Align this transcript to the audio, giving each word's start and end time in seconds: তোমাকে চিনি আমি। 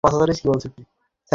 তোমাকে 0.03 0.33
চিনি 0.37 0.49
আমি। 0.51 0.83